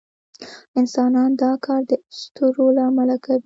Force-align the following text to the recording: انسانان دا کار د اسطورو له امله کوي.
انسانان 0.79 1.31
دا 1.43 1.51
کار 1.65 1.81
د 1.89 1.91
اسطورو 2.09 2.65
له 2.75 2.81
امله 2.89 3.15
کوي. 3.25 3.39